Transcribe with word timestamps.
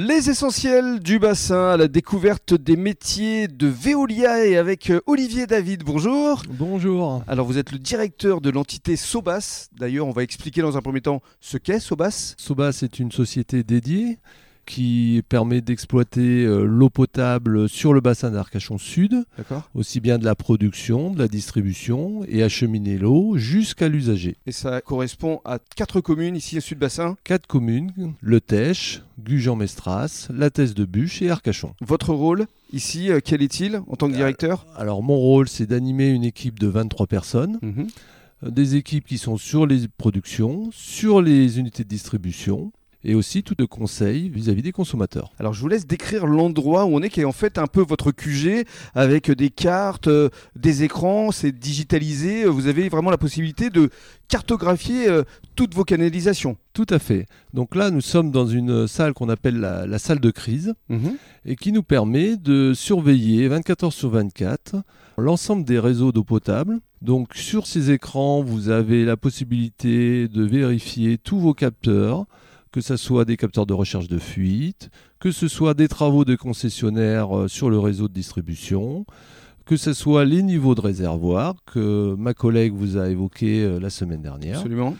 Les 0.00 0.30
essentiels 0.30 1.00
du 1.00 1.18
bassin 1.18 1.70
à 1.70 1.76
la 1.76 1.88
découverte 1.88 2.54
des 2.54 2.76
métiers 2.76 3.48
de 3.48 3.66
Veolia 3.66 4.46
et 4.46 4.56
avec 4.56 4.90
euh, 4.90 5.00
Olivier 5.06 5.48
David. 5.48 5.82
Bonjour. 5.82 6.44
Bonjour. 6.48 7.24
Alors 7.26 7.44
vous 7.48 7.58
êtes 7.58 7.72
le 7.72 7.80
directeur 7.80 8.40
de 8.40 8.48
l'entité 8.48 8.94
Sobas. 8.94 9.66
D'ailleurs, 9.72 10.06
on 10.06 10.12
va 10.12 10.22
expliquer 10.22 10.62
dans 10.62 10.76
un 10.76 10.82
premier 10.82 11.00
temps 11.00 11.20
ce 11.40 11.58
qu'est 11.58 11.80
Sobas. 11.80 12.36
Sobas 12.38 12.78
est 12.84 13.00
une 13.00 13.10
société 13.10 13.64
dédiée 13.64 14.20
qui 14.68 15.22
permet 15.30 15.62
d'exploiter 15.62 16.44
euh, 16.44 16.64
l'eau 16.64 16.90
potable 16.90 17.70
sur 17.70 17.94
le 17.94 18.02
bassin 18.02 18.30
d'Arcachon 18.30 18.76
Sud, 18.76 19.24
aussi 19.74 19.98
bien 19.98 20.18
de 20.18 20.26
la 20.26 20.34
production, 20.34 21.10
de 21.10 21.18
la 21.18 21.26
distribution 21.26 22.22
et 22.28 22.42
acheminer 22.42 22.98
l'eau 22.98 23.38
jusqu'à 23.38 23.88
l'usager. 23.88 24.36
Et 24.46 24.52
ça 24.52 24.82
correspond 24.82 25.40
à 25.46 25.58
quatre 25.74 26.02
communes 26.02 26.36
ici 26.36 26.58
au 26.58 26.60
Sud-Bassin 26.60 27.16
Quatre 27.24 27.46
communes, 27.46 27.92
Le 28.20 28.42
Tèche, 28.42 29.00
Gujan-Mestras, 29.24 30.28
La 30.34 30.50
Thèse 30.50 30.74
de 30.74 30.84
Bûche 30.84 31.22
et 31.22 31.30
Arcachon. 31.30 31.74
Votre 31.80 32.12
rôle 32.12 32.46
ici, 32.74 33.10
euh, 33.10 33.20
quel 33.24 33.40
est-il 33.40 33.80
en 33.88 33.96
tant 33.96 34.08
que 34.08 34.14
directeur? 34.14 34.66
Alors 34.76 35.02
mon 35.02 35.16
rôle 35.16 35.48
c'est 35.48 35.66
d'animer 35.66 36.10
une 36.10 36.24
équipe 36.24 36.58
de 36.58 36.66
23 36.66 37.06
personnes. 37.06 37.58
Mhm. 37.62 37.86
Euh, 38.44 38.50
des 38.50 38.76
équipes 38.76 39.06
qui 39.06 39.16
sont 39.16 39.38
sur 39.38 39.66
les 39.66 39.88
productions, 39.88 40.68
sur 40.72 41.22
les 41.22 41.58
unités 41.58 41.84
de 41.84 41.88
distribution, 41.88 42.70
et 43.04 43.14
aussi 43.14 43.42
tout 43.42 43.54
de 43.56 43.64
conseils 43.64 44.28
vis-à-vis 44.28 44.62
des 44.62 44.72
consommateurs. 44.72 45.32
Alors 45.38 45.54
je 45.54 45.60
vous 45.60 45.68
laisse 45.68 45.86
décrire 45.86 46.26
l'endroit 46.26 46.84
où 46.84 46.94
on 46.94 47.02
est, 47.02 47.10
qui 47.10 47.20
est 47.20 47.24
en 47.24 47.32
fait 47.32 47.58
un 47.58 47.66
peu 47.66 47.82
votre 47.82 48.12
QG, 48.12 48.64
avec 48.94 49.30
des 49.30 49.50
cartes, 49.50 50.08
euh, 50.08 50.28
des 50.56 50.82
écrans, 50.82 51.30
c'est 51.30 51.52
digitalisé, 51.52 52.46
vous 52.46 52.66
avez 52.66 52.88
vraiment 52.88 53.10
la 53.10 53.18
possibilité 53.18 53.70
de 53.70 53.90
cartographier 54.28 55.08
euh, 55.08 55.22
toutes 55.54 55.74
vos 55.74 55.84
canalisations. 55.84 56.56
Tout 56.72 56.86
à 56.90 56.98
fait. 56.98 57.26
Donc 57.54 57.74
là, 57.74 57.90
nous 57.90 58.00
sommes 58.00 58.30
dans 58.30 58.46
une 58.46 58.86
salle 58.86 59.12
qu'on 59.12 59.28
appelle 59.28 59.58
la, 59.58 59.98
salle 59.98 60.20
de 60.20 60.30
crise, 60.30 60.74
mhm. 60.88 61.16
et 61.44 61.56
qui 61.56 61.72
nous 61.72 61.82
permet 61.82 62.36
de 62.36 62.72
surveiller 62.74 63.48
24 63.48 63.84
heures 63.84 63.92
sur 63.92 64.10
24 64.10 64.76
l'ensemble 65.16 65.64
des 65.64 65.78
réseaux 65.78 66.12
d'eau 66.12 66.24
potable. 66.24 66.78
Donc 67.02 67.34
sur 67.34 67.66
ces 67.66 67.90
écrans, 67.90 68.42
vous 68.42 68.70
avez 68.70 69.04
la 69.04 69.16
possibilité 69.16 70.28
de 70.28 70.44
vérifier 70.44 71.18
tous 71.18 71.38
vos 71.38 71.54
capteurs, 71.54 72.26
que 72.78 72.84
ce 72.84 72.96
soit 72.96 73.24
des 73.24 73.36
capteurs 73.36 73.66
de 73.66 73.74
recherche 73.74 74.06
de 74.06 74.18
fuite, 74.18 74.88
que 75.18 75.32
ce 75.32 75.48
soit 75.48 75.74
des 75.74 75.88
travaux 75.88 76.24
de 76.24 76.36
concessionnaires 76.36 77.36
euh, 77.36 77.48
sur 77.48 77.70
le 77.70 77.78
réseau 77.80 78.06
de 78.06 78.12
distribution, 78.12 79.04
que 79.66 79.76
ce 79.76 79.92
soit 79.92 80.24
les 80.24 80.44
niveaux 80.44 80.76
de 80.76 80.80
réservoir 80.80 81.56
que 81.66 82.14
ma 82.16 82.34
collègue 82.34 82.72
vous 82.72 82.96
a 82.96 83.08
évoqué 83.08 83.64
euh, 83.64 83.80
la 83.80 83.90
semaine 83.90 84.22
dernière. 84.22 84.58
Absolument. 84.58 84.96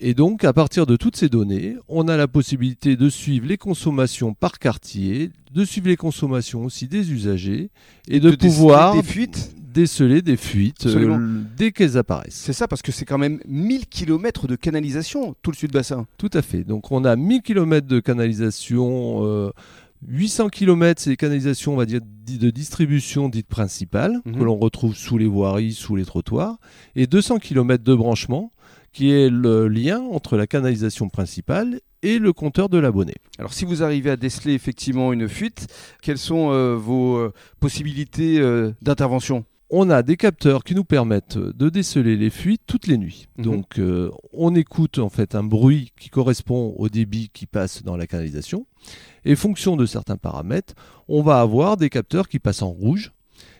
Et 0.00 0.14
donc, 0.14 0.42
à 0.42 0.54
partir 0.54 0.86
de 0.86 0.96
toutes 0.96 1.16
ces 1.16 1.28
données, 1.28 1.76
on 1.86 2.08
a 2.08 2.16
la 2.16 2.28
possibilité 2.28 2.96
de 2.96 3.10
suivre 3.10 3.46
les 3.46 3.58
consommations 3.58 4.32
par 4.32 4.58
quartier, 4.58 5.32
de 5.52 5.66
suivre 5.66 5.88
les 5.88 5.96
consommations 5.96 6.64
aussi 6.64 6.88
des 6.88 7.12
usagers 7.12 7.68
et 8.08 8.20
de, 8.20 8.30
pouvoir 8.30 8.94
des 8.94 9.02
fuites 9.02 9.54
déceler 9.76 10.22
des 10.22 10.38
fuites 10.38 10.86
euh, 10.86 11.42
dès 11.54 11.70
qu'elles 11.70 11.98
apparaissent. 11.98 12.34
C'est 12.34 12.54
ça, 12.54 12.66
parce 12.66 12.80
que 12.80 12.92
c'est 12.92 13.04
quand 13.04 13.18
même 13.18 13.40
1000 13.46 13.86
km 13.86 14.46
de 14.46 14.56
canalisation, 14.56 15.36
tout 15.42 15.50
le 15.50 15.56
sud-bassin. 15.56 16.06
Tout 16.16 16.30
à 16.32 16.40
fait. 16.40 16.64
Donc 16.64 16.90
on 16.92 17.04
a 17.04 17.14
1000 17.14 17.42
km 17.42 17.86
de 17.86 18.00
canalisation. 18.00 19.52
800 20.06 20.48
km, 20.48 21.00
c'est 21.00 21.10
les 21.10 21.16
canalisations, 21.16 21.74
on 21.74 21.76
va 21.76 21.84
dire, 21.84 22.00
de 22.00 22.50
distribution 22.50 23.28
dites 23.28 23.48
principales, 23.48 24.20
mhm. 24.24 24.38
que 24.38 24.44
l'on 24.44 24.56
retrouve 24.56 24.94
sous 24.94 25.18
les 25.18 25.26
voiries, 25.26 25.72
sous 25.72 25.94
les 25.94 26.04
trottoirs, 26.04 26.58
et 26.94 27.06
200 27.06 27.38
km 27.38 27.84
de 27.84 27.94
branchement, 27.94 28.50
qui 28.92 29.10
est 29.10 29.28
le 29.28 29.68
lien 29.68 30.00
entre 30.00 30.38
la 30.38 30.46
canalisation 30.46 31.10
principale 31.10 31.80
et 32.02 32.18
le 32.18 32.32
compteur 32.32 32.70
de 32.70 32.78
l'abonné. 32.78 33.14
Alors 33.38 33.52
si 33.52 33.66
vous 33.66 33.82
arrivez 33.82 34.10
à 34.10 34.16
déceler 34.16 34.54
effectivement 34.54 35.12
une 35.12 35.28
fuite, 35.28 35.66
quelles 36.02 36.18
sont 36.18 36.50
euh, 36.50 36.76
vos 36.76 37.16
euh, 37.16 37.32
possibilités 37.60 38.40
d'intervention? 38.80 39.44
On 39.70 39.90
a 39.90 40.02
des 40.02 40.16
capteurs 40.16 40.64
qui 40.64 40.74
nous 40.74 40.84
permettent 40.84 41.38
de 41.38 41.68
déceler 41.68 42.16
les 42.16 42.30
fuites 42.30 42.62
toutes 42.66 42.86
les 42.86 42.98
nuits. 42.98 43.26
Mhm. 43.38 43.44
Donc 43.44 43.78
euh, 43.78 44.10
on 44.32 44.54
écoute 44.54 44.98
en 44.98 45.08
fait 45.08 45.34
un 45.34 45.42
bruit 45.42 45.92
qui 45.98 46.08
correspond 46.08 46.74
au 46.76 46.88
débit 46.88 47.30
qui 47.32 47.46
passe 47.46 47.82
dans 47.82 47.96
la 47.96 48.06
canalisation. 48.06 48.66
Et 49.24 49.34
fonction 49.34 49.76
de 49.76 49.86
certains 49.86 50.16
paramètres, 50.16 50.74
on 51.08 51.22
va 51.22 51.40
avoir 51.40 51.76
des 51.76 51.90
capteurs 51.90 52.28
qui 52.28 52.38
passent 52.38 52.62
en 52.62 52.70
rouge. 52.70 53.12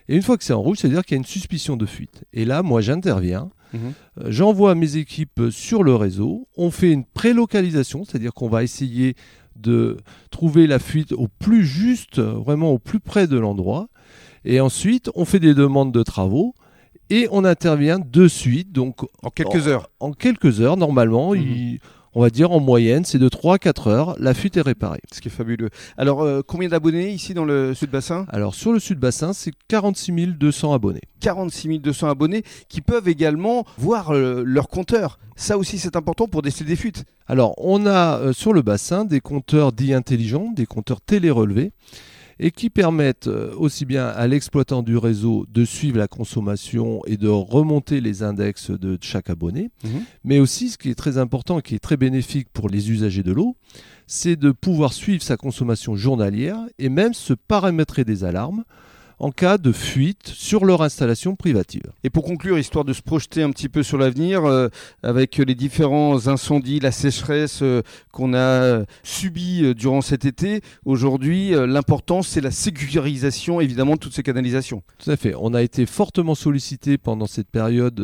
Et 0.09 0.15
une 0.15 0.23
fois 0.23 0.39
que 0.39 0.45
c'est 0.45 0.53
en 0.53 0.63
rouge, 0.63 0.79
c'est-à-dire 0.79 1.05
qu'il 1.05 1.17
y 1.17 1.19
a 1.19 1.19
une 1.19 1.25
suspicion 1.25 1.77
de 1.77 1.87
fuite. 1.87 2.25
Et 2.33 2.45
là, 2.45 2.63
moi, 2.63 2.81
j'interviens. 2.81 3.51
Mhm. 3.73 3.81
Euh, 4.21 4.31
j'envoie 4.31 4.77
mes 4.77 4.97
équipes 4.97 5.43
sur 5.51 5.83
le 5.83 5.97
réseau. 5.97 6.47
On 6.57 6.71
fait 6.71 6.93
une 6.93 7.05
prélocalisation, 7.05 8.05
c'est-à-dire 8.05 8.33
qu'on 8.33 8.49
va 8.49 8.63
essayer 8.63 9.17
de 9.57 9.97
trouver 10.31 10.69
la 10.69 10.79
fuite 10.79 11.13
au 11.13 11.27
plus 11.27 11.65
juste, 11.65 12.21
vraiment 12.21 12.71
au 12.73 12.79
plus 12.79 13.01
près 13.01 13.27
de 13.27 13.39
l'endroit. 13.39 13.89
Et 14.47 14.61
ensuite, 14.61 15.11
on 15.17 15.25
fait 15.25 15.41
des 15.41 15.55
demandes 15.55 15.93
de 15.93 16.03
travaux 16.05 16.55
et 17.11 17.29
on 17.33 17.45
intervient 17.45 17.99
de 17.99 18.29
suite. 18.29 18.73
Donc, 18.73 19.01
en 19.23 19.31
quelques 19.31 19.67
heures 19.67 19.91
En 20.01 20.13
quelques 20.13 20.61
heures, 20.61 20.77
normalement. 20.77 21.35
Mhm. 21.35 21.79
on 22.15 22.23
va 22.23 22.31
dire 22.31 22.51
en 22.51 22.61
moyenne, 22.61 23.05
c'est 23.05 23.19
de 23.19 23.29
3 23.29 23.57
à 23.57 23.59
4 23.59 23.89
heures, 23.89 24.17
la 24.19 24.33
fuite 24.33 24.57
est 24.57 24.63
réparée. 24.63 25.03
Ce 25.13 25.21
qui 25.21 25.29
est 25.29 25.31
fabuleux. 25.31 25.69
Alors, 25.99 26.23
euh, 26.23 26.41
combien 26.47 26.69
d'abonnés 26.69 27.11
ici 27.11 27.35
dans 27.35 27.45
le 27.45 27.75
Sud-Bassin 27.75 28.25
Alors, 28.31 28.55
sur 28.55 28.73
le 28.73 28.79
Sud-Bassin, 28.79 29.35
c'est 29.35 29.53
46 29.69 30.29
200 30.39 30.73
abonnés. 30.73 31.03
46 31.21 31.81
200 31.81 32.09
abonnés 32.09 32.43
qui 32.71 32.81
peuvent 32.81 33.09
également 33.09 33.67
voir 33.77 34.13
euh, 34.15 34.43
leur 34.47 34.69
compteur. 34.69 35.19
Ça 35.35 35.59
aussi, 35.59 35.79
c'est 35.79 35.95
important 35.97 36.27
pour 36.27 36.41
déceler 36.41 36.71
des 36.71 36.77
fuites. 36.77 37.05
Alors, 37.27 37.53
on 37.59 37.85
a 37.85 38.19
euh, 38.19 38.33
sur 38.33 38.55
le 38.55 38.63
bassin 38.63 39.05
des 39.05 39.21
compteurs 39.21 39.73
dits 39.73 39.93
intelligents, 39.93 40.51
des 40.55 40.65
compteurs 40.65 41.03
télérelevés 41.03 41.73
et 42.39 42.51
qui 42.51 42.71
permettent 42.71 43.29
euh, 43.29 43.55
aussi 43.57 43.85
bien 43.85 44.07
à 44.07 44.27
l'exploitant 44.27 44.83
du 44.83 44.97
réseau 44.97 45.47
de 45.51 45.65
suivre 45.65 45.99
la 45.99 46.09
consommation 46.09 47.03
et 47.07 47.17
de 47.17 47.29
remonter 47.29 48.01
les 48.01 48.23
index 48.23 48.71
de 48.71 48.99
chaque 49.01 49.31
abonné, 49.31 49.71
mhm. 49.85 50.03
mais 50.25 50.39
aussi 50.39 50.69
ce 50.69 50.79
qui 50.79 50.91
est 50.91 50.95
très 50.95 51.19
important 51.19 51.59
et 51.59 51.63
qui 51.63 51.75
est 51.75 51.81
très 51.81 51.97
bénéfique 51.97 52.49
pour 52.53 52.69
les 52.69 52.91
usagers 52.91 53.23
de 53.23 53.33
l'eau, 53.33 53.57
c'est 54.07 54.37
de 54.37 54.51
pouvoir 54.51 54.93
suivre 54.93 55.23
sa 55.23 55.37
consommation 55.37 55.97
journalière 55.97 56.59
et 56.79 56.89
même 56.89 57.15
se 57.15 57.33
paramétrer 57.33 58.05
des 58.05 58.25
alarmes 58.25 58.65
en 59.19 59.31
cas 59.31 59.59
de 59.59 59.73
fuite 59.73 60.29
sur 60.29 60.65
leur 60.65 60.83
installation 60.83 61.37
privative. 61.37 61.93
Et 62.05 62.11
pour 62.11 62.25
conclure, 62.25 62.59
histoire 62.59 62.85
de 62.85 62.93
se 62.93 63.03
projeter 63.03 63.43
un 63.43 63.51
petit 63.51 63.69
peu 63.69 63.83
sur 63.83 63.99
l'avenir, 63.99 64.45
euh, 64.45 64.69
avec 65.03 65.39
les 65.39 65.55
différents 65.55 66.29
incendies, 66.29 66.81
la 66.81 66.93
sécheresse 66.93 67.61
euh, 67.63 67.83
qu'on 68.13 68.35
a 68.35 68.39
euh, 68.39 68.85
subie 69.03 69.75
durant 69.75 70.03
cet 70.03 70.25
été, 70.25 70.61
aujourd'hui, 70.85 71.51
l'important, 71.51 72.23
c'est 72.23 72.41
la 72.41 72.51
sécurisation, 72.51 73.61
évidemment, 73.61 73.95
de 73.95 74.01
toutes 74.01 74.15
ces 74.15 74.23
canalisations. 74.23 74.83
Tout 74.99 75.11
à 75.11 75.17
fait. 75.17 75.35
On 75.39 75.55
a 75.55 75.63
été 75.63 75.87
fortement 75.87 76.35
sollicité 76.35 76.99
pendant 76.99 77.27
cette 77.27 77.49
période 77.49 77.95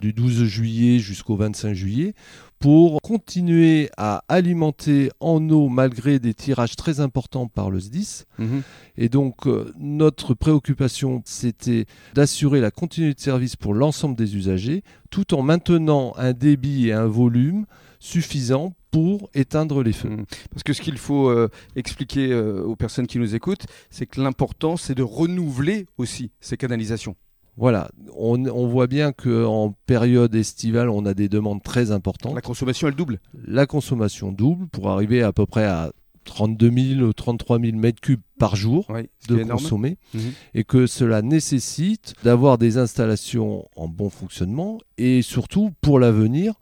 du 0.00 0.12
12 0.12 0.44
juillet 0.44 0.98
jusqu'au 0.98 1.36
25 1.36 1.74
juillet 1.74 2.14
pour 2.64 3.02
continuer 3.02 3.90
à 3.98 4.24
alimenter 4.26 5.10
en 5.20 5.50
eau 5.50 5.68
malgré 5.68 6.18
des 6.18 6.32
tirages 6.32 6.76
très 6.76 6.98
importants 6.98 7.46
par 7.46 7.68
le 7.68 7.78
SDIS. 7.78 8.24
Mhm. 8.38 8.62
Et 8.96 9.10
donc 9.10 9.46
euh, 9.46 9.70
notre 9.78 10.32
préoccupation, 10.32 11.20
c'était 11.26 11.84
d'assurer 12.14 12.62
la 12.62 12.70
continuité 12.70 13.16
de 13.16 13.20
service 13.20 13.56
pour 13.56 13.74
l'ensemble 13.74 14.16
des 14.16 14.34
usagers, 14.34 14.82
tout 15.10 15.34
en 15.34 15.42
maintenant 15.42 16.14
un 16.16 16.32
débit 16.32 16.88
et 16.88 16.94
un 16.94 17.04
volume 17.04 17.66
suffisant 17.98 18.72
pour 18.90 19.28
éteindre 19.34 19.82
les 19.82 19.92
feux. 19.92 20.08
Mhm. 20.08 20.24
Parce 20.50 20.62
que 20.62 20.72
ce 20.72 20.80
qu'il 20.80 20.96
faut 20.96 21.28
euh, 21.28 21.50
expliquer 21.76 22.32
euh, 22.32 22.62
aux 22.62 22.76
personnes 22.76 23.06
qui 23.06 23.18
nous 23.18 23.34
écoutent, 23.34 23.66
c'est 23.90 24.06
que 24.06 24.22
l'important, 24.22 24.78
c'est 24.78 24.94
de 24.94 25.02
renouveler 25.02 25.84
aussi 25.98 26.30
ces 26.40 26.56
canalisations. 26.56 27.14
Voilà, 27.56 27.88
on, 28.16 28.66
voit 28.66 28.88
bien 28.88 29.12
qu'en 29.12 29.76
période 29.86 30.34
estivale, 30.34 30.88
on 30.88 31.06
a 31.06 31.14
des 31.14 31.28
demandes 31.28 31.62
très 31.62 31.92
importantes. 31.92 32.34
La 32.34 32.40
consommation, 32.40 32.88
elle 32.88 32.96
double 32.96 33.20
La 33.46 33.66
consommation 33.66 34.32
double 34.32 34.66
pour 34.68 34.90
arriver 34.90 35.22
à 35.22 35.32
peu 35.32 35.46
près 35.46 35.64
à 35.64 35.92
32 36.24 36.70
000 36.96 37.00
ou 37.06 37.12
33 37.12 37.60
000 37.60 37.76
mètres 37.76 38.00
cubes 38.00 38.20
par 38.38 38.56
jour 38.56 38.86
de 39.28 39.44
consommer 39.44 39.98
mhm. 40.14 40.32
et 40.54 40.64
que 40.64 40.86
cela 40.86 41.22
nécessite 41.22 42.14
d'avoir 42.24 42.58
des 42.58 42.78
installations 42.78 43.68
en 43.76 43.88
bon 43.88 44.10
fonctionnement 44.10 44.78
et 44.98 45.22
surtout 45.22 45.70
pour 45.80 46.00
l'avenir 46.00 46.54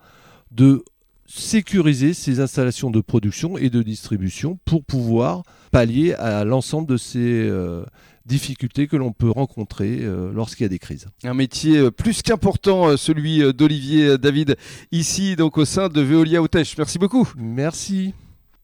de 0.50 0.84
sécuriser 1.26 2.12
ces 2.12 2.40
installations 2.40 2.90
de 2.90 3.00
production 3.00 3.56
et 3.56 3.70
de 3.70 3.82
distribution 3.82 4.58
pour 4.66 4.84
pouvoir 4.84 5.44
pallier 5.70 6.12
à 6.14 6.44
l'ensemble 6.44 6.88
de 6.88 6.96
ces 6.98 7.48
euh, 7.48 7.84
difficultés 8.26 8.86
que 8.86 8.96
l'on 8.96 9.12
peut 9.12 9.30
rencontrer 9.30 9.98
euh, 10.00 10.32
lorsqu'il 10.32 10.64
y 10.64 10.66
a 10.66 10.68
des 10.68 10.78
crises. 10.78 11.06
Un 11.24 11.34
métier 11.34 11.78
euh, 11.78 11.90
plus 11.90 12.22
qu'important, 12.22 12.88
euh, 12.88 12.96
celui 12.96 13.40
d'Olivier 13.52 14.18
David, 14.18 14.56
ici 14.90 15.36
donc 15.36 15.58
au 15.58 15.64
sein 15.64 15.88
de 15.88 16.00
Veolia 16.00 16.42
Outèche. 16.42 16.76
Merci 16.78 16.98
beaucoup. 16.98 17.28
Merci. 17.36 18.14